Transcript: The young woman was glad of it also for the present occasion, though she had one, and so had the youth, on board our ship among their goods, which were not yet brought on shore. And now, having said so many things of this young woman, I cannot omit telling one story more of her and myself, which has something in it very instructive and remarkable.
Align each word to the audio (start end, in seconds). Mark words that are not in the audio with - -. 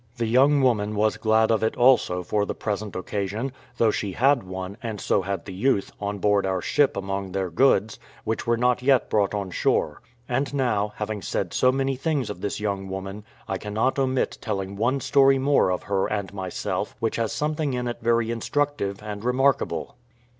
The 0.17 0.25
young 0.25 0.63
woman 0.63 0.95
was 0.95 1.17
glad 1.17 1.51
of 1.51 1.61
it 1.61 1.75
also 1.77 2.23
for 2.23 2.43
the 2.47 2.55
present 2.55 2.95
occasion, 2.95 3.51
though 3.77 3.91
she 3.91 4.13
had 4.13 4.41
one, 4.41 4.75
and 4.81 4.99
so 4.99 5.21
had 5.21 5.45
the 5.45 5.53
youth, 5.53 5.91
on 6.01 6.17
board 6.17 6.43
our 6.43 6.59
ship 6.59 6.97
among 6.97 7.31
their 7.33 7.51
goods, 7.51 7.99
which 8.23 8.47
were 8.47 8.57
not 8.57 8.81
yet 8.81 9.11
brought 9.11 9.35
on 9.35 9.51
shore. 9.51 10.01
And 10.27 10.51
now, 10.55 10.93
having 10.95 11.21
said 11.21 11.53
so 11.53 11.71
many 11.71 11.95
things 11.95 12.31
of 12.31 12.41
this 12.41 12.59
young 12.59 12.89
woman, 12.89 13.23
I 13.47 13.59
cannot 13.59 13.99
omit 13.99 14.39
telling 14.41 14.75
one 14.75 15.01
story 15.01 15.37
more 15.37 15.69
of 15.69 15.83
her 15.83 16.07
and 16.07 16.33
myself, 16.33 16.95
which 16.99 17.17
has 17.17 17.31
something 17.31 17.75
in 17.75 17.87
it 17.87 17.99
very 18.01 18.31
instructive 18.31 19.03
and 19.03 19.23
remarkable. 19.23 19.97